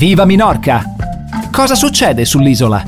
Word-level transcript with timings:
Viva 0.00 0.24
Minorca! 0.24 0.82
Cosa 1.52 1.74
succede 1.74 2.24
sull'isola? 2.24 2.82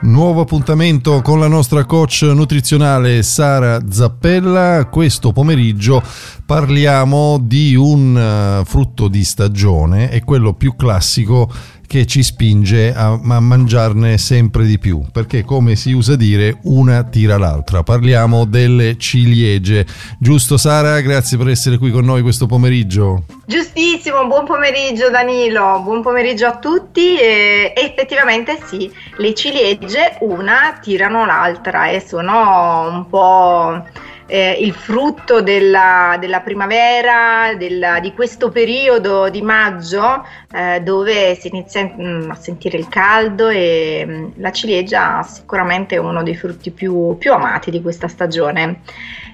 Nuovo 0.00 0.40
appuntamento 0.40 1.20
con 1.20 1.38
la 1.38 1.46
nostra 1.46 1.84
coach 1.84 2.22
nutrizionale 2.22 3.22
Sara 3.22 3.78
Zappella. 3.86 4.86
Questo 4.86 5.30
pomeriggio 5.32 6.02
parliamo 6.46 7.38
di 7.38 7.74
un 7.74 8.60
uh, 8.60 8.64
frutto 8.64 9.08
di 9.08 9.22
stagione, 9.24 10.08
è 10.08 10.24
quello 10.24 10.54
più 10.54 10.74
classico 10.74 11.52
che 11.92 12.06
ci 12.06 12.22
spinge 12.22 12.94
a, 12.94 13.20
a, 13.22 13.40
mangiarne 13.40 14.16
sempre 14.16 14.64
di 14.64 14.78
più, 14.78 15.04
perché 15.12 15.44
come 15.44 15.76
si 15.76 15.92
usa 15.92 16.16
dire, 16.16 16.56
una 16.62 17.04
tira 17.04 17.36
l'altra. 17.36 17.82
Parliamo 17.82 18.46
delle 18.46 18.96
ciliegie. 18.96 19.84
Giusto 20.18 20.56
Sara? 20.56 21.02
Grazie 21.02 21.36
per 21.36 21.50
essere 21.50 21.76
qui 21.76 21.90
con 21.90 22.06
noi 22.06 22.22
questo 22.22 22.46
pomeriggio. 22.46 23.24
Giustissimo, 23.44 24.26
buon 24.26 24.46
pomeriggio 24.46 25.10
Danilo, 25.10 25.82
buon 25.84 26.00
pomeriggio 26.00 26.46
a 26.46 26.56
tutti. 26.56 27.18
E 27.18 27.74
effettivamente 27.76 28.58
sì, 28.64 28.90
le 29.18 29.34
ciliegie 29.34 30.16
una 30.20 30.78
tirano 30.80 31.26
l'altra 31.26 31.90
e 31.90 32.00
sono 32.00 32.88
un 32.90 33.06
po' 33.06 33.84
eh, 34.32 34.56
il 34.60 34.72
frutto 34.72 35.42
della, 35.42 36.16
della 36.18 36.40
primavera, 36.40 37.54
della, 37.54 38.00
di 38.00 38.14
questo 38.14 38.48
periodo 38.48 39.28
di 39.28 39.42
maggio 39.42 40.24
eh, 40.50 40.80
dove 40.80 41.34
si 41.34 41.48
inizia 41.48 41.92
mm, 41.94 42.30
a 42.30 42.34
sentire 42.34 42.78
il 42.78 42.88
caldo 42.88 43.50
e 43.50 44.02
mm, 44.06 44.28
la 44.36 44.50
ciliegia 44.50 45.22
sicuramente 45.22 45.96
è 45.96 45.98
uno 45.98 46.22
dei 46.22 46.34
frutti 46.34 46.70
più, 46.70 47.18
più 47.18 47.34
amati 47.34 47.70
di 47.70 47.82
questa 47.82 48.08
stagione. 48.08 48.80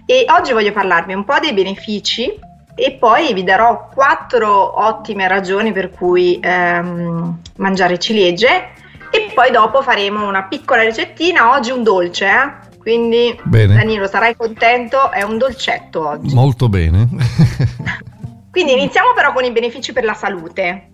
E 0.04 0.24
oggi 0.30 0.52
voglio 0.52 0.72
parlarvi 0.72 1.14
un 1.14 1.24
po' 1.24 1.38
dei 1.38 1.52
benefici 1.52 2.36
e 2.74 2.92
poi 2.98 3.32
vi 3.34 3.44
darò 3.44 3.88
quattro 3.94 4.84
ottime 4.84 5.28
ragioni 5.28 5.70
per 5.70 5.90
cui 5.90 6.40
ehm, 6.42 7.38
mangiare 7.58 8.00
ciliegie 8.00 8.70
e 9.12 9.30
poi 9.32 9.52
dopo 9.52 9.80
faremo 9.80 10.26
una 10.26 10.42
piccola 10.42 10.82
ricettina, 10.82 11.52
oggi 11.52 11.70
un 11.70 11.84
dolce, 11.84 12.26
eh? 12.26 12.67
Quindi 12.88 13.38
bene. 13.42 13.74
Danilo 13.74 14.06
sarai 14.06 14.34
contento, 14.34 15.12
è 15.12 15.22
un 15.22 15.36
dolcetto 15.36 16.08
oggi. 16.08 16.34
Molto 16.34 16.70
bene. 16.70 17.06
Quindi 18.50 18.72
iniziamo 18.72 19.12
però 19.14 19.34
con 19.34 19.44
i 19.44 19.52
benefici 19.52 19.92
per 19.92 20.04
la 20.04 20.14
salute. 20.14 20.92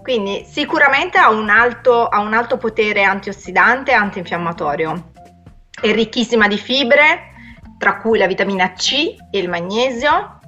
Quindi 0.00 0.46
sicuramente 0.48 1.18
ha 1.18 1.28
un 1.28 1.50
alto, 1.50 2.06
ha 2.06 2.20
un 2.20 2.32
alto 2.32 2.56
potere 2.56 3.02
antiossidante 3.02 3.90
e 3.90 3.94
antinfiammatorio. 3.94 5.10
È 5.78 5.92
ricchissima 5.92 6.48
di 6.48 6.56
fibre, 6.56 7.34
tra 7.76 7.98
cui 7.98 8.16
la 8.16 8.26
vitamina 8.26 8.72
C 8.72 9.14
e 9.30 9.38
il 9.38 9.50
magnesio. 9.50 10.40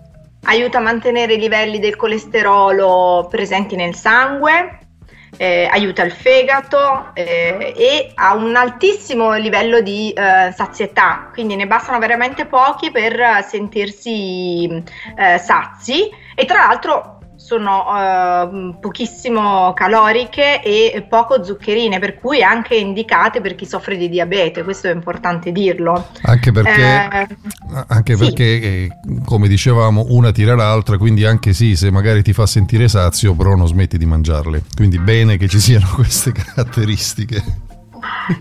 Aiuta 0.45 0.79
a 0.79 0.81
mantenere 0.81 1.35
i 1.35 1.39
livelli 1.39 1.81
del 1.81 1.97
colesterolo 1.97 3.27
presenti 3.31 3.77
nel 3.77 3.95
sangue, 3.95 4.88
eh, 5.37 5.69
aiuta 5.71 6.03
il 6.03 6.13
fegato 6.13 7.11
eh, 7.15 7.75
e 7.77 8.13
ha 8.15 8.35
un 8.35 8.57
altissimo 8.57 9.35
livello 9.35 9.81
di 9.81 10.13
eh, 10.13 10.53
sazietà, 10.55 11.31
quindi 11.33 11.57
ne 11.57 11.67
bastano 11.67 11.99
veramente 11.99 12.47
pochi 12.47 12.91
per 12.91 13.45
sentirsi 13.47 14.83
eh, 15.17 15.39
sazi. 15.39 16.09
E 16.35 16.45
tra 16.45 16.67
l'altro 16.67 17.18
sono 17.49 17.87
uh, 17.89 18.79
pochissimo 18.79 19.73
caloriche 19.73 20.61
e 20.63 21.07
poco 21.09 21.43
zuccherine, 21.43 21.99
per 21.99 22.19
cui 22.19 22.43
anche 22.43 22.75
indicate 22.75 23.41
per 23.41 23.55
chi 23.55 23.65
soffre 23.65 23.97
di 23.97 24.11
diabete, 24.11 24.63
questo 24.65 24.89
è 24.89 24.93
importante 24.93 25.51
dirlo. 25.51 26.09
Anche 26.25 26.53
perché, 26.53 26.83
eh, 26.83 27.27
anche 27.87 28.17
sì. 28.17 28.23
perché 28.23 28.45
eh, 28.45 28.89
come 29.25 29.49
dicevamo, 29.49 30.05
una 30.11 30.31
tira 30.31 30.55
l'altra, 30.55 30.99
quindi 30.99 31.25
anche 31.25 31.55
sì, 31.55 31.75
se 31.75 31.91
magari 31.91 32.23
ti 32.23 32.35
fa 32.35 32.45
sentire 32.45 32.87
sazio, 32.87 33.33
però 33.33 33.55
non 33.55 33.67
smetti 33.67 33.97
di 33.97 34.05
mangiarle. 34.05 34.65
Quindi 34.77 34.99
bene 34.99 35.39
che 35.39 35.49
ci 35.49 35.59
siano 35.59 35.89
queste 35.97 36.33
caratteristiche. 36.33 37.43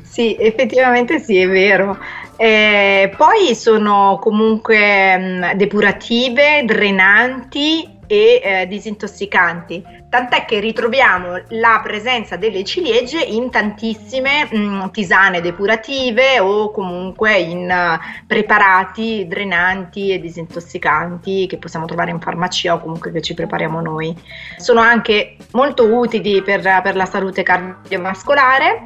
Sì, 0.04 0.36
effettivamente 0.38 1.20
sì, 1.20 1.38
è 1.38 1.48
vero. 1.48 1.98
Eh, 2.36 3.14
poi 3.16 3.56
sono 3.56 4.20
comunque 4.22 5.18
mh, 5.18 5.56
depurative, 5.56 6.66
drenanti 6.66 7.96
e 8.08 8.42
eh, 8.42 8.68
disintossicanti, 8.68 9.84
tant'è 10.10 10.46
che 10.46 10.60
ritroviamo 10.60 11.42
la 11.50 11.82
presenza 11.84 12.38
delle 12.38 12.64
ciliegie 12.64 13.22
in 13.22 13.52
tantissime 13.52 14.48
mh, 14.50 14.58
mm, 14.58 14.88
tisane 14.92 15.42
depurative 15.42 16.40
o 16.40 16.72
comunque 16.72 17.38
in 17.38 17.70
uh, 17.70 18.26
preparati 18.26 19.28
drenanti 19.28 20.12
e 20.12 20.20
disintossicanti 20.20 21.46
che 21.48 21.58
possiamo 21.58 21.86
trovare 21.86 22.12
in 22.12 22.20
farmacia 22.20 22.74
o 22.74 22.80
comunque 22.80 23.12
che 23.12 23.22
ci 23.22 23.34
prepariamo 23.34 23.82
noi. 23.82 24.16
Sono 24.56 24.80
anche 24.80 25.36
molto 25.52 25.86
utili 25.86 26.42
per, 26.42 26.62
per 26.62 26.96
la 26.96 27.06
salute 27.06 27.44
cardiovascolare 27.44 28.84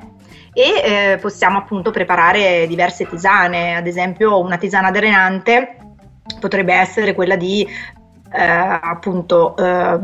e 0.53 1.13
eh, 1.13 1.17
possiamo 1.21 1.59
appunto 1.59 1.91
preparare 1.91 2.65
diverse 2.67 3.07
tisane, 3.07 3.75
ad 3.75 3.87
esempio 3.87 4.39
una 4.39 4.57
tisana 4.57 4.91
drenante 4.91 5.77
potrebbe 6.39 6.73
essere 6.73 7.13
quella 7.13 7.35
di 7.35 7.67
appunto 8.33 9.55
eh, 9.57 9.99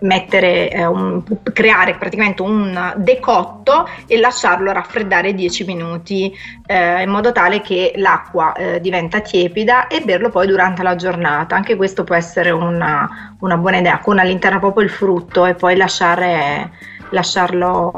mettere 0.00 0.70
eh, 0.70 0.86
un, 0.86 1.22
creare 1.52 1.94
praticamente 1.96 2.42
un 2.42 2.94
decotto 2.96 3.86
e 4.06 4.18
lasciarlo 4.18 4.72
raffreddare 4.72 5.34
10 5.34 5.64
minuti 5.64 6.32
eh, 6.66 7.02
in 7.02 7.10
modo 7.10 7.32
tale 7.32 7.60
che 7.60 7.92
l'acqua 7.96 8.54
eh, 8.54 8.80
diventa 8.80 9.20
tiepida 9.20 9.88
e 9.88 10.00
berlo 10.00 10.30
poi 10.30 10.46
durante 10.46 10.82
la 10.82 10.96
giornata. 10.96 11.54
Anche 11.54 11.76
questo 11.76 12.04
può 12.04 12.14
essere 12.14 12.50
una, 12.50 13.36
una 13.40 13.56
buona 13.56 13.78
idea 13.78 13.98
con 13.98 14.18
all'interno 14.18 14.58
proprio 14.58 14.84
il 14.84 14.90
frutto 14.90 15.44
e 15.44 15.54
poi 15.54 15.76
lasciare 15.76 16.70
lasciarlo, 17.14 17.92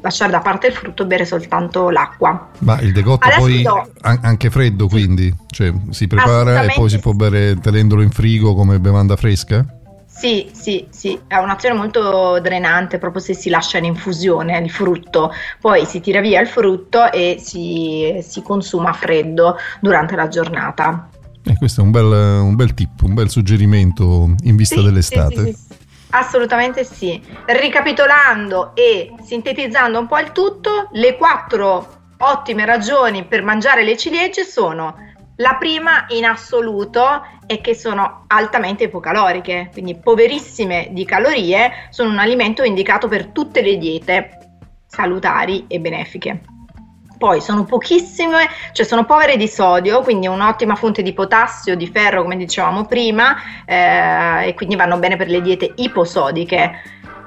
lasciare 0.00 0.30
da 0.30 0.40
parte 0.40 0.68
il 0.68 0.72
frutto 0.72 1.02
e 1.02 1.06
bere 1.06 1.24
soltanto 1.26 1.90
l'acqua. 1.90 2.48
Ma 2.60 2.80
il 2.80 2.92
decotto 2.92 3.26
Adesso 3.26 3.40
poi 3.40 3.62
do... 3.62 3.90
anche 4.00 4.48
freddo 4.48 4.88
quindi? 4.88 5.34
Cioè 5.48 5.72
si 5.90 6.06
prepara 6.06 6.62
e 6.62 6.72
poi 6.74 6.88
si 6.88 6.98
può 6.98 7.12
bere 7.12 7.58
tenendolo 7.60 8.00
in 8.00 8.10
frigo 8.10 8.54
come 8.54 8.80
bevanda 8.80 9.16
fresca? 9.16 9.64
Sì, 10.06 10.50
sì, 10.52 10.86
sì, 10.90 11.18
ha 11.28 11.40
un'azione 11.40 11.74
molto 11.74 12.40
drenante 12.40 12.98
proprio 12.98 13.22
se 13.22 13.32
si 13.32 13.48
lascia 13.48 13.78
in 13.78 13.84
infusione 13.84 14.58
il 14.58 14.70
frutto, 14.70 15.32
poi 15.60 15.86
si 15.86 16.00
tira 16.00 16.20
via 16.20 16.40
il 16.40 16.46
frutto 16.46 17.10
e 17.10 17.36
si, 17.40 18.18
si 18.20 18.42
consuma 18.42 18.92
freddo 18.92 19.56
durante 19.80 20.16
la 20.16 20.28
giornata. 20.28 21.08
E 21.42 21.52
eh, 21.52 21.56
questo 21.56 21.80
è 21.80 21.84
un 21.84 21.90
bel, 21.90 22.04
un 22.04 22.54
bel 22.54 22.74
tip, 22.74 23.00
un 23.02 23.14
bel 23.14 23.30
suggerimento 23.30 24.34
in 24.42 24.56
vista 24.56 24.76
sì, 24.76 24.82
dell'estate. 24.82 25.44
Sì, 25.46 25.52
sì, 25.52 25.69
Assolutamente 26.10 26.84
sì. 26.84 27.20
Ricapitolando 27.46 28.72
e 28.74 29.12
sintetizzando 29.22 29.98
un 29.98 30.06
po' 30.06 30.18
il 30.18 30.32
tutto, 30.32 30.88
le 30.92 31.16
quattro 31.16 31.98
ottime 32.18 32.66
ragioni 32.66 33.24
per 33.24 33.42
mangiare 33.42 33.82
le 33.82 33.96
ciliegie 33.96 34.44
sono 34.44 35.08
la 35.40 35.56
prima 35.58 36.04
in 36.08 36.26
assoluto 36.26 37.22
è 37.46 37.62
che 37.62 37.74
sono 37.74 38.24
altamente 38.26 38.84
ipocaloriche, 38.84 39.70
quindi 39.72 39.96
poverissime 39.96 40.88
di 40.90 41.06
calorie, 41.06 41.88
sono 41.88 42.10
un 42.10 42.18
alimento 42.18 42.62
indicato 42.62 43.08
per 43.08 43.28
tutte 43.28 43.62
le 43.62 43.78
diete 43.78 44.38
salutari 44.86 45.64
e 45.66 45.80
benefiche. 45.80 46.42
Poi 47.20 47.42
sono 47.42 47.64
pochissime, 47.64 48.48
cioè 48.72 48.86
sono 48.86 49.04
povere 49.04 49.36
di 49.36 49.46
sodio, 49.46 50.00
quindi 50.00 50.26
un'ottima 50.26 50.74
fonte 50.74 51.02
di 51.02 51.12
potassio, 51.12 51.76
di 51.76 51.86
ferro, 51.86 52.22
come 52.22 52.38
dicevamo 52.38 52.86
prima, 52.86 53.36
eh, 53.66 54.48
e 54.48 54.54
quindi 54.54 54.74
vanno 54.74 54.96
bene 54.96 55.16
per 55.16 55.28
le 55.28 55.42
diete 55.42 55.70
iposodiche. 55.76 56.80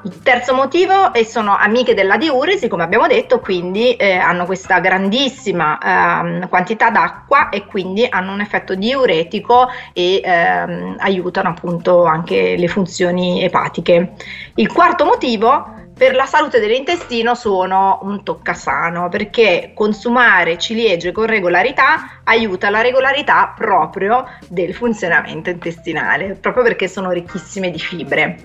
Il 0.06 0.20
terzo 0.24 0.56
motivo 0.56 1.14
è 1.14 1.22
sono 1.22 1.56
amiche 1.56 1.94
della 1.94 2.18
diuresi, 2.18 2.68
come 2.70 2.82
abbiamo 2.82 3.06
detto, 3.06 3.40
quindi 3.40 3.96
eh, 3.96 4.16
hanno 4.16 4.46
questa 4.46 4.80
grandissima 4.80 5.78
eh, 5.78 6.48
quantità 6.48 6.90
d'acqua 6.90 7.50
e 7.50 7.68
quindi 7.68 8.08
hanno 8.10 8.34
un 8.34 8.42
effetto 8.42 8.74
diuretico 8.74 9.68
e 9.94 10.22
eh, 10.24 10.96
aiutano 10.98 11.50
appunto 11.50 12.06
anche 12.06 12.56
le 12.58 12.68
funzioni 12.68 13.44
epatiche. 13.44 14.14
Il 14.56 14.74
quarto 14.74 15.06
motivo 15.06 15.82
per 15.96 16.16
la 16.16 16.26
salute 16.26 16.60
dell'intestino 16.60 17.36
sono 17.36 18.00
un 18.04 18.24
toccasano 18.24 19.10
perché 19.10 19.72
consumare 19.76 20.58
ciliegie 20.58 21.12
con 21.12 21.26
regolarità 21.26 22.22
aiuta 22.24 22.70
la 22.70 22.82
regolarità 22.82 23.54
proprio 23.56 24.26
del 24.48 24.74
funzionamento 24.74 25.50
intestinale, 25.50 26.34
proprio 26.34 26.64
perché 26.64 26.88
sono 26.88 27.12
ricchissime 27.12 27.70
di 27.70 27.80
fibre. 27.80 28.38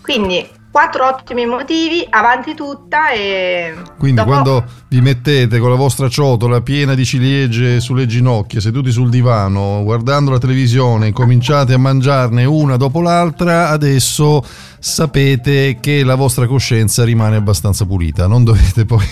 Quindi 0.00 0.62
quattro 0.74 1.06
ottimi 1.06 1.46
motivi, 1.46 2.04
avanti 2.10 2.56
tutta 2.56 3.12
e... 3.12 3.76
Quindi 3.96 4.16
dopo... 4.16 4.28
quando 4.28 4.64
vi 4.88 5.00
mettete 5.00 5.60
con 5.60 5.70
la 5.70 5.76
vostra 5.76 6.08
ciotola 6.08 6.62
piena 6.62 6.94
di 6.94 7.04
ciliegie 7.04 7.78
sulle 7.78 8.06
ginocchia, 8.06 8.58
seduti 8.60 8.90
sul 8.90 9.08
divano, 9.08 9.82
guardando 9.84 10.32
la 10.32 10.38
televisione, 10.38 11.12
cominciate 11.12 11.74
a 11.74 11.78
mangiarne 11.78 12.44
una 12.44 12.76
dopo 12.76 13.00
l'altra, 13.00 13.68
adesso 13.68 14.44
sapete 14.80 15.78
che 15.80 16.02
la 16.02 16.16
vostra 16.16 16.48
coscienza 16.48 17.04
rimane 17.04 17.36
abbastanza 17.36 17.86
pulita, 17.86 18.26
non 18.26 18.42
dovete 18.42 18.84
poi 18.84 19.06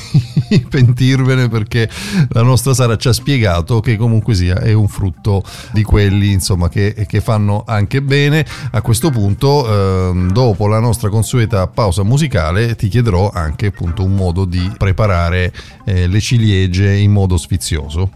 pentirvene 0.68 1.48
perché 1.48 1.88
la 2.30 2.42
nostra 2.42 2.74
Sara 2.74 2.96
ci 2.96 3.06
ha 3.06 3.12
spiegato 3.12 3.78
che 3.78 3.96
comunque 3.96 4.34
sia 4.34 4.58
è 4.58 4.72
un 4.72 4.88
frutto 4.88 5.42
di 5.70 5.82
quelli 5.84 6.32
insomma 6.32 6.68
che, 6.68 7.06
che 7.08 7.20
fanno 7.20 7.62
anche 7.66 8.02
bene. 8.02 8.44
A 8.72 8.82
questo 8.82 9.10
punto, 9.10 9.66
eh, 9.66 10.26
dopo 10.32 10.66
la 10.66 10.80
nostra 10.80 11.08
consueta 11.08 11.51
pausa 11.72 12.02
musicale, 12.02 12.74
ti 12.76 12.88
chiederò 12.88 13.30
anche 13.30 13.66
appunto 13.66 14.02
un 14.02 14.14
modo 14.14 14.44
di 14.44 14.70
preparare 14.76 15.52
eh, 15.84 16.06
le 16.06 16.20
ciliegie 16.20 16.96
in 16.96 17.12
modo 17.12 17.36
sfizioso. 17.36 18.10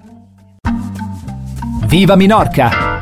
Viva 1.86 2.16
Minorca! 2.16 2.95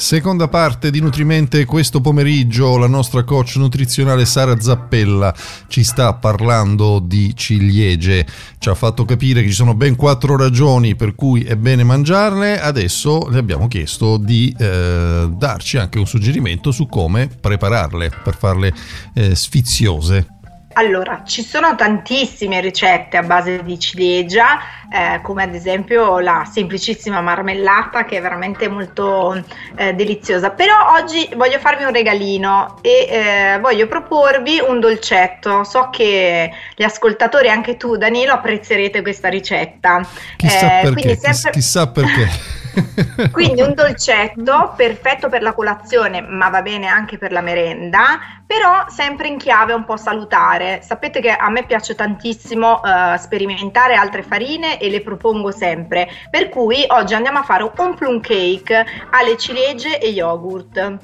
Seconda 0.00 0.48
parte 0.48 0.90
di 0.90 0.98
Nutrimente 0.98 1.66
questo 1.66 2.00
pomeriggio 2.00 2.78
la 2.78 2.86
nostra 2.86 3.22
coach 3.22 3.56
nutrizionale 3.56 4.24
Sara 4.24 4.58
Zappella 4.58 5.32
ci 5.68 5.84
sta 5.84 6.14
parlando 6.14 7.00
di 7.00 7.36
ciliegie, 7.36 8.26
ci 8.58 8.70
ha 8.70 8.74
fatto 8.74 9.04
capire 9.04 9.42
che 9.42 9.48
ci 9.48 9.54
sono 9.54 9.74
ben 9.74 9.96
quattro 9.96 10.38
ragioni 10.38 10.96
per 10.96 11.14
cui 11.14 11.42
è 11.42 11.54
bene 11.54 11.84
mangiarle, 11.84 12.58
adesso 12.58 13.28
le 13.28 13.38
abbiamo 13.38 13.68
chiesto 13.68 14.16
di 14.16 14.56
eh, 14.58 15.28
darci 15.36 15.76
anche 15.76 15.98
un 15.98 16.06
suggerimento 16.06 16.72
su 16.72 16.88
come 16.88 17.28
prepararle 17.28 18.10
per 18.24 18.36
farle 18.36 18.72
eh, 19.12 19.34
sfiziose. 19.34 20.39
Allora, 20.74 21.22
ci 21.24 21.42
sono 21.42 21.74
tantissime 21.74 22.60
ricette 22.60 23.16
a 23.16 23.22
base 23.22 23.64
di 23.64 23.76
ciliegia, 23.76 24.60
eh, 24.88 25.20
come 25.20 25.42
ad 25.42 25.52
esempio 25.52 26.20
la 26.20 26.48
semplicissima 26.48 27.20
marmellata 27.20 28.04
che 28.04 28.18
è 28.18 28.20
veramente 28.20 28.68
molto 28.68 29.42
eh, 29.74 29.94
deliziosa. 29.94 30.50
Però 30.50 30.92
oggi 30.92 31.28
voglio 31.34 31.58
farvi 31.58 31.82
un 31.82 31.92
regalino 31.92 32.78
e 32.82 33.08
eh, 33.10 33.58
voglio 33.60 33.88
proporvi 33.88 34.60
un 34.64 34.78
dolcetto. 34.78 35.64
So 35.64 35.88
che 35.90 36.52
gli 36.76 36.84
ascoltatori, 36.84 37.48
anche 37.48 37.76
tu 37.76 37.96
Danilo, 37.96 38.32
apprezzerete 38.34 39.02
questa 39.02 39.28
ricetta. 39.28 40.06
Chissà 40.36 40.80
eh, 40.80 40.82
perché. 40.84 41.16
Sempre... 41.16 41.50
Chissà 41.50 41.88
perché. 41.88 42.58
Quindi 43.32 43.62
un 43.62 43.74
dolcetto 43.74 44.72
perfetto 44.76 45.28
per 45.28 45.42
la 45.42 45.52
colazione, 45.52 46.20
ma 46.20 46.48
va 46.48 46.62
bene 46.62 46.86
anche 46.86 47.18
per 47.18 47.32
la 47.32 47.40
merenda, 47.40 48.18
però 48.46 48.86
sempre 48.88 49.28
in 49.28 49.38
chiave 49.38 49.72
un 49.72 49.84
po' 49.84 49.96
salutare. 49.96 50.80
Sapete 50.82 51.20
che 51.20 51.30
a 51.30 51.48
me 51.50 51.64
piace 51.64 51.94
tantissimo 51.94 52.80
uh, 52.82 53.16
sperimentare 53.16 53.94
altre 53.94 54.22
farine 54.22 54.78
e 54.78 54.90
le 54.90 55.02
propongo 55.02 55.50
sempre. 55.50 56.08
Per 56.30 56.48
cui 56.48 56.84
oggi 56.88 57.14
andiamo 57.14 57.38
a 57.38 57.44
fare 57.44 57.62
un 57.62 57.94
plum 57.94 58.20
cake 58.20 58.84
alle 59.10 59.36
ciliegie 59.36 59.98
e 59.98 60.08
yogurt. 60.08 60.98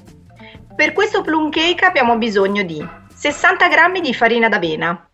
Per 0.75 0.93
questo 0.93 1.23
plum 1.23 1.51
cake 1.51 1.85
abbiamo 1.85 2.17
bisogno 2.19 2.63
di 2.63 2.87
60 3.15 3.69
g 3.69 4.01
di 4.01 4.13
farina 4.13 4.49
d'avena, 4.49 5.09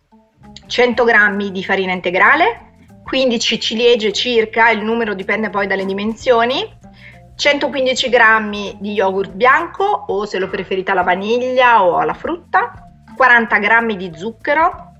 100 0.67 1.03
g 1.05 1.49
di 1.51 1.63
farina 1.63 1.93
integrale, 1.93 2.72
15 3.03 3.59
ciliegie 3.59 4.11
circa, 4.11 4.69
il 4.69 4.83
numero 4.83 5.13
dipende 5.13 5.49
poi 5.49 5.67
dalle 5.67 5.85
dimensioni, 5.85 6.81
115 7.35 8.09
g 8.09 8.77
di 8.79 8.93
yogurt 8.93 9.31
bianco 9.31 9.83
o 9.83 10.25
se 10.25 10.39
lo 10.39 10.49
preferite 10.49 10.91
alla 10.91 11.03
vaniglia 11.03 11.83
o 11.83 11.97
alla 11.97 12.13
frutta, 12.13 12.71
40 13.15 13.59
g 13.59 13.95
di 13.95 14.11
zucchero, 14.15 14.91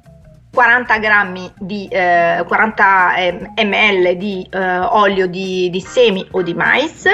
40 0.52 0.98
g 1.00 1.52
di 1.60 1.88
eh, 1.88 2.44
40 2.46 3.14
ml 3.64 4.16
di 4.18 4.48
eh, 4.52 4.80
olio 4.80 5.28
di, 5.28 5.70
di, 5.70 5.82
semi 5.82 6.28
o 6.32 6.42
di 6.42 6.54
mais, 6.54 7.06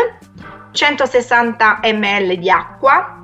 160 0.71 1.79
ml 1.83 2.35
di 2.37 2.49
acqua, 2.49 3.21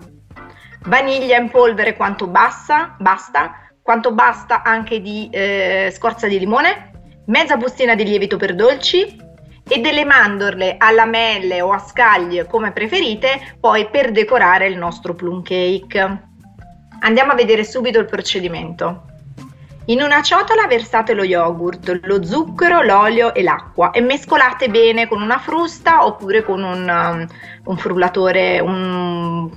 vaniglia 0.84 1.38
in 1.38 1.50
polvere 1.50 1.96
quanto 1.96 2.28
basta, 2.28 2.96
basta. 3.00 3.60
quanto 3.82 4.14
basta 4.14 4.64
anche 4.64 5.00
di 5.00 5.30
eh, 5.32 5.92
scorza 5.94 6.28
di 6.28 6.40
limone, 6.40 6.95
mezza 7.26 7.58
bustina 7.58 7.96
di 7.96 8.04
lievito 8.04 8.38
per 8.38 8.56
dolci 8.56 9.24
e 9.68 9.80
delle 9.80 10.06
mandorle 10.06 10.76
a 10.78 10.92
lamelle 10.92 11.62
o 11.62 11.72
a 11.72 11.80
scaglie 11.80 12.46
come 12.46 12.72
preferite 12.72 13.56
poi 13.60 13.90
per 13.90 14.12
decorare 14.12 14.68
il 14.68 14.78
nostro 14.78 15.16
plum 15.16 15.42
cake. 15.42 16.24
Andiamo 17.00 17.32
a 17.32 17.36
vedere 17.36 17.64
subito 17.64 18.00
il 18.00 18.06
procedimento. 18.06 19.14
In 19.88 20.02
una 20.02 20.24
ciotola 20.24 20.66
versate 20.66 21.14
lo 21.14 21.24
yogurt, 21.24 22.00
lo 22.04 22.24
zucchero, 22.24 22.82
l'olio 22.82 23.36
e 23.36 23.44
l'acqua 23.44 23.92
e 23.92 24.02
mescolate 24.02 24.70
bene 24.70 25.08
con 25.08 25.22
una 25.22 25.38
frusta 25.38 26.06
oppure 26.06 26.44
con 26.44 26.64
un, 26.64 26.90
um, 26.90 27.28
un 27.66 27.78
frullatore, 27.78 28.60
un 28.60 29.52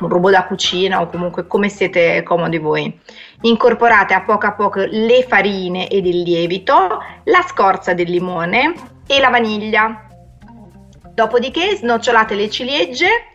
un 0.00 0.08
robot 0.08 0.30
da 0.32 0.44
cucina 0.44 1.00
o 1.00 1.08
comunque 1.08 1.46
come 1.46 1.68
siete 1.68 2.22
comodi 2.22 2.58
voi. 2.58 2.98
Incorporate 3.42 4.14
a 4.14 4.22
poco 4.22 4.46
a 4.46 4.52
poco 4.52 4.84
le 4.86 5.24
farine 5.28 5.88
ed 5.88 6.06
il 6.06 6.22
lievito, 6.22 7.02
la 7.24 7.42
scorza 7.46 7.94
del 7.94 8.10
limone 8.10 8.74
e 9.06 9.20
la 9.20 9.28
vaniglia. 9.28 10.06
Dopodiché 11.14 11.76
snocciolate 11.76 12.34
le 12.34 12.48
ciliegie 12.48 13.32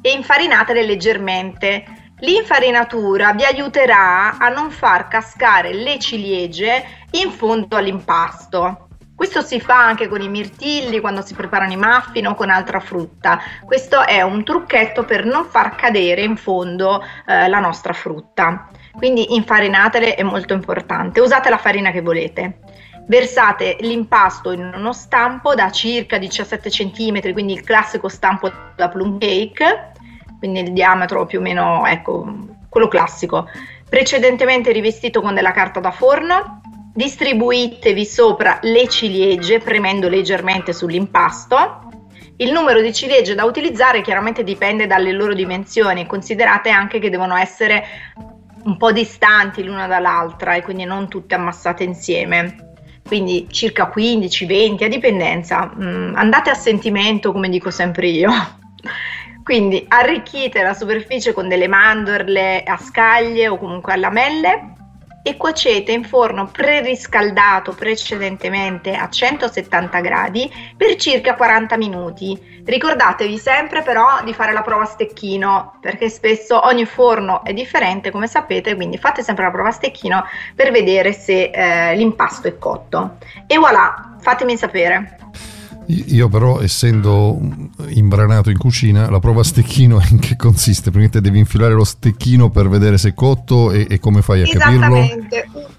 e 0.00 0.10
infarinatele 0.12 0.84
leggermente. 0.84 1.84
L'infarinatura 2.20 3.32
vi 3.32 3.44
aiuterà 3.44 4.38
a 4.38 4.48
non 4.48 4.70
far 4.70 5.08
cascare 5.08 5.74
le 5.74 5.98
ciliegie 5.98 6.84
in 7.12 7.30
fondo 7.30 7.76
all'impasto. 7.76 8.83
Questo 9.16 9.42
si 9.42 9.60
fa 9.60 9.86
anche 9.86 10.08
con 10.08 10.20
i 10.20 10.28
mirtilli 10.28 10.98
quando 10.98 11.22
si 11.22 11.34
preparano 11.34 11.72
i 11.72 11.76
muffin 11.76 12.26
o 12.26 12.34
con 12.34 12.50
altra 12.50 12.80
frutta. 12.80 13.40
Questo 13.64 14.04
è 14.04 14.22
un 14.22 14.42
trucchetto 14.42 15.04
per 15.04 15.24
non 15.24 15.44
far 15.44 15.76
cadere 15.76 16.22
in 16.22 16.36
fondo 16.36 17.00
eh, 17.26 17.48
la 17.48 17.60
nostra 17.60 17.92
frutta. 17.92 18.68
Quindi 18.92 19.34
infarinatele 19.34 20.14
è 20.14 20.22
molto 20.24 20.52
importante. 20.52 21.20
Usate 21.20 21.48
la 21.48 21.58
farina 21.58 21.92
che 21.92 22.00
volete. 22.00 22.58
Versate 23.06 23.76
l'impasto 23.80 24.50
in 24.50 24.72
uno 24.74 24.92
stampo 24.92 25.54
da 25.54 25.70
circa 25.70 26.18
17 26.18 26.68
cm, 26.70 27.32
quindi 27.32 27.52
il 27.52 27.62
classico 27.62 28.08
stampo 28.08 28.50
da 28.74 28.88
plum 28.88 29.18
cake, 29.18 29.92
quindi 30.38 30.60
il 30.60 30.72
diametro 30.72 31.26
più 31.26 31.38
o 31.38 31.42
meno, 31.42 31.86
ecco, 31.86 32.26
quello 32.68 32.88
classico. 32.88 33.48
Precedentemente 33.88 34.72
rivestito 34.72 35.20
con 35.20 35.34
della 35.34 35.52
carta 35.52 35.80
da 35.80 35.90
forno 35.90 36.62
Distribuitevi 36.96 38.04
sopra 38.04 38.60
le 38.62 38.88
ciliegie 38.88 39.58
premendo 39.58 40.08
leggermente 40.08 40.72
sull'impasto. 40.72 41.88
Il 42.36 42.52
numero 42.52 42.80
di 42.80 42.92
ciliegie 42.92 43.34
da 43.34 43.44
utilizzare 43.44 44.00
chiaramente 44.00 44.44
dipende 44.44 44.86
dalle 44.86 45.10
loro 45.10 45.34
dimensioni, 45.34 46.06
considerate 46.06 46.70
anche 46.70 47.00
che 47.00 47.10
devono 47.10 47.34
essere 47.34 47.84
un 48.62 48.76
po' 48.76 48.92
distanti 48.92 49.64
l'una 49.64 49.88
dall'altra 49.88 50.54
e 50.54 50.62
quindi 50.62 50.84
non 50.84 51.08
tutte 51.08 51.34
ammassate 51.34 51.82
insieme. 51.82 52.74
Quindi 53.04 53.48
circa 53.50 53.92
15-20 53.92 54.84
a 54.84 54.88
dipendenza. 54.88 55.72
Mm, 55.76 56.14
andate 56.14 56.50
a 56.50 56.54
sentimento, 56.54 57.32
come 57.32 57.48
dico 57.48 57.72
sempre 57.72 58.06
io. 58.06 58.30
Quindi 59.42 59.84
arricchite 59.88 60.62
la 60.62 60.74
superficie 60.74 61.32
con 61.32 61.48
delle 61.48 61.66
mandorle 61.66 62.62
a 62.62 62.76
scaglie 62.76 63.48
o 63.48 63.58
comunque 63.58 63.92
a 63.92 63.96
lamelle 63.96 64.83
e 65.26 65.38
cuocete 65.38 65.90
in 65.90 66.04
forno 66.04 66.48
preriscaldato 66.48 67.72
precedentemente 67.72 68.94
a 68.94 69.08
170 69.08 70.00
gradi 70.00 70.52
per 70.76 70.96
circa 70.96 71.34
40 71.34 71.78
minuti. 71.78 72.62
Ricordatevi 72.62 73.38
sempre 73.38 73.80
però 73.80 74.22
di 74.22 74.34
fare 74.34 74.52
la 74.52 74.60
prova 74.60 74.82
a 74.82 74.86
stecchino 74.86 75.78
perché 75.80 76.10
spesso 76.10 76.66
ogni 76.66 76.84
forno 76.84 77.42
è 77.42 77.54
differente 77.54 78.10
come 78.10 78.26
sapete 78.26 78.74
quindi 78.74 78.98
fate 78.98 79.22
sempre 79.22 79.44
la 79.44 79.50
prova 79.50 79.70
a 79.70 79.72
stecchino 79.72 80.24
per 80.54 80.70
vedere 80.70 81.14
se 81.14 81.44
eh, 81.44 81.96
l'impasto 81.96 82.46
è 82.46 82.58
cotto. 82.58 83.16
E 83.46 83.56
voilà, 83.56 84.16
fatemi 84.20 84.58
sapere. 84.58 85.16
Io 85.86 86.28
però, 86.28 86.60
essendo 86.60 87.38
imbranato 87.88 88.50
in 88.50 88.58
cucina, 88.58 89.10
la 89.10 89.18
prova 89.18 89.40
a 89.40 89.44
stecchino 89.44 90.00
in 90.10 90.18
che 90.18 90.36
consiste? 90.36 90.90
Praticamente 90.90 91.20
devi 91.20 91.38
infilare 91.38 91.74
lo 91.74 91.84
stecchino 91.84 92.50
per 92.50 92.68
vedere 92.68 92.96
se 92.96 93.10
è 93.10 93.14
cotto 93.14 93.70
e, 93.70 93.86
e 93.88 93.98
come 93.98 94.22
fai 94.22 94.40
a 94.40 94.44
Esattamente. 94.44 95.46
capirlo? 95.50 95.72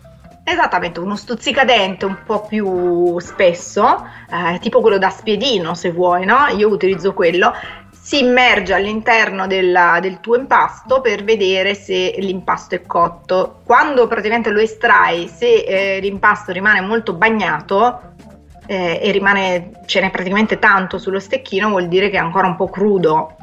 Esattamente, 0.47 0.99
uno 0.99 1.15
stuzzicadente 1.15 2.05
un 2.05 2.17
po' 2.23 2.45
più 2.45 3.17
spesso, 3.19 4.05
eh, 4.29 4.59
tipo 4.59 4.79
quello 4.79 4.99
da 4.99 5.09
spiedino 5.09 5.73
se 5.73 5.91
vuoi, 5.91 6.23
no? 6.23 6.45
Io 6.55 6.69
utilizzo 6.69 7.13
quello, 7.13 7.51
si 7.89 8.19
immerge 8.19 8.75
all'interno 8.75 9.47
della, 9.47 9.97
del 9.99 10.19
tuo 10.19 10.37
impasto 10.37 11.01
per 11.01 11.23
vedere 11.23 11.73
se 11.73 12.13
l'impasto 12.19 12.75
è 12.75 12.83
cotto. 12.83 13.61
Quando 13.63 14.05
praticamente 14.05 14.51
lo 14.51 14.59
estrai, 14.59 15.27
se 15.27 15.63
eh, 15.63 15.99
l'impasto 15.99 16.51
rimane 16.51 16.81
molto 16.81 17.13
bagnato, 17.13 18.13
eh, 18.65 18.99
e 19.01 19.11
rimane, 19.11 19.71
ce 19.85 20.01
n'è 20.01 20.11
praticamente 20.11 20.59
tanto 20.59 20.97
sullo 20.97 21.19
stecchino, 21.19 21.69
vuol 21.69 21.87
dire 21.87 22.09
che 22.09 22.17
è 22.17 22.19
ancora 22.19 22.47
un 22.47 22.55
po' 22.55 22.69
crudo. 22.69 23.37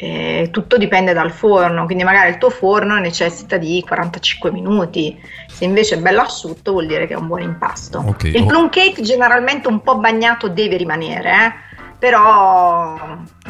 eh, 0.00 0.50
tutto 0.52 0.78
dipende 0.78 1.12
dal 1.12 1.32
forno, 1.32 1.84
quindi 1.84 2.04
magari 2.04 2.30
il 2.30 2.38
tuo 2.38 2.50
forno 2.50 2.98
necessita 3.00 3.56
di 3.56 3.82
45 3.84 4.52
minuti, 4.52 5.20
se 5.48 5.64
invece 5.64 5.96
è 5.96 5.98
bello 5.98 6.20
asciutto 6.20 6.70
vuol 6.70 6.86
dire 6.86 7.08
che 7.08 7.14
è 7.14 7.16
un 7.16 7.26
buon 7.26 7.42
impasto. 7.42 8.04
Okay. 8.06 8.36
Il 8.36 8.46
plum 8.46 8.68
cake 8.68 9.02
generalmente 9.02 9.66
un 9.66 9.82
po' 9.82 9.96
bagnato 9.98 10.48
deve 10.48 10.76
rimanere, 10.76 11.30
eh? 11.32 11.52
però 11.98 12.96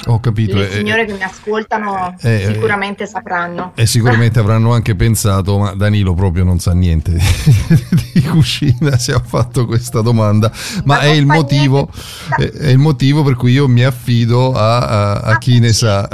ho 0.07 0.21
capito. 0.21 0.57
Le 0.57 0.71
signore 0.71 1.03
eh, 1.03 1.07
che 1.07 1.13
mi 1.13 1.23
ascoltano 1.23 2.17
eh, 2.21 2.43
eh, 2.43 2.53
sicuramente 2.53 3.07
sapranno. 3.07 3.73
E 3.75 3.87
sicuramente 3.87 4.39
avranno 4.39 4.73
anche 4.73 4.95
pensato, 4.95 5.59
ma 5.59 5.75
Danilo 5.75 6.15
proprio 6.15 6.45
non 6.45 6.59
sa 6.59 6.73
niente 6.73 7.13
di, 7.13 7.21
di 8.15 8.23
cucina 8.23 8.97
se 8.99 9.13
ha 9.13 9.21
fatto 9.21 9.67
questa 9.67 10.01
domanda, 10.01 10.51
ma, 10.85 10.97
ma 10.97 11.01
è, 11.01 11.09
il 11.09 11.27
motivo, 11.27 11.91
è, 12.37 12.43
è, 12.43 12.69
il 12.69 12.79
motivo, 12.79 13.23
per 13.23 13.35
cui 13.35 13.53
io 13.53 13.69
mi 13.69 13.85
affido 13.85 14.53
a, 14.53 14.79
a, 14.79 15.13
a 15.21 15.39
chi 15.39 15.59
ne 15.59 15.73
sa. 15.73 16.09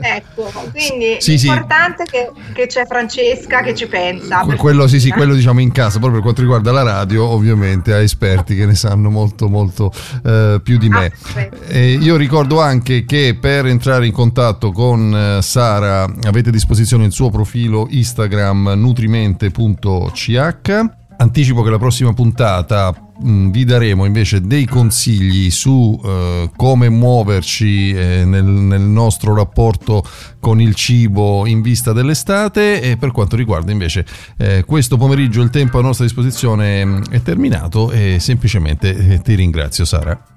ecco, 0.00 0.52
quindi 0.70 1.16
sì, 1.18 1.36
l'importante 1.38 2.04
sì. 2.06 2.16
È 2.16 2.30
che, 2.32 2.52
che, 2.52 2.66
c'è 2.66 2.86
Francesca 2.86 3.62
che 3.62 3.74
ci 3.74 3.86
pensa. 3.86 4.44
Quello, 4.56 4.86
sì, 4.86 5.00
sì, 5.00 5.10
quello 5.10 5.34
diciamo 5.34 5.60
in 5.60 5.72
casa, 5.72 5.98
proprio 5.98 6.12
per 6.12 6.22
quanto 6.22 6.40
riguarda 6.40 6.72
la 6.72 6.82
radio, 6.82 7.24
ovviamente 7.24 7.92
ha 7.92 8.00
esperti 8.00 8.54
che 8.56 8.66
ne 8.66 8.74
sanno 8.74 9.10
molto, 9.10 9.48
molto 9.48 9.92
eh, 10.24 10.60
più 10.62 10.78
di 10.78 10.88
me. 10.88 11.12
Ah, 11.34 11.78
io 11.78 12.16
ricordo 12.16 12.60
anche 12.60 13.04
che 13.04 13.13
per 13.14 13.66
entrare 13.66 14.06
in 14.06 14.12
contatto 14.12 14.72
con 14.72 15.14
eh, 15.14 15.40
Sara 15.40 16.02
avete 16.02 16.48
a 16.48 16.52
disposizione 16.52 17.04
il 17.04 17.12
suo 17.12 17.30
profilo 17.30 17.86
Instagram 17.88 18.72
nutrimente.ch. 18.74 20.84
Anticipo 21.16 21.62
che 21.62 21.70
la 21.70 21.78
prossima 21.78 22.12
puntata 22.12 22.92
mh, 23.20 23.50
vi 23.50 23.64
daremo 23.64 24.04
invece 24.04 24.40
dei 24.40 24.66
consigli 24.66 25.48
su 25.50 26.00
eh, 26.04 26.50
come 26.56 26.88
muoverci 26.88 27.92
eh, 27.92 28.24
nel, 28.24 28.42
nel, 28.42 28.80
nostro 28.80 29.32
rapporto 29.32 30.04
con 30.40 30.60
il 30.60 30.74
cibo 30.74 31.46
in 31.46 31.62
vista 31.62 31.92
dell'estate 31.92 32.82
e 32.82 32.96
per 32.96 33.12
quanto 33.12 33.36
riguarda 33.36 33.70
invece 33.70 34.04
eh, 34.38 34.64
questo 34.66 34.96
pomeriggio 34.96 35.40
il 35.40 35.50
tempo 35.50 35.78
a 35.78 35.82
nostra 35.82 36.04
disposizione 36.04 36.84
mh, 36.84 37.10
è 37.10 37.22
terminato 37.22 37.92
e 37.92 38.16
semplicemente 38.18 38.96
eh, 38.96 39.20
ti 39.20 39.36
ringrazio 39.36 39.84
Sara. 39.84 40.33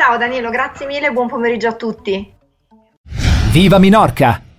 Ciao 0.00 0.16
Danilo, 0.16 0.48
grazie 0.48 0.86
mille 0.86 1.08
e 1.08 1.12
buon 1.12 1.28
pomeriggio 1.28 1.68
a 1.68 1.74
tutti. 1.74 2.32
Viva 3.52 3.78
Minorca! 3.78 4.49